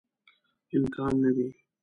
[0.75, 1.47] امکان نه وي.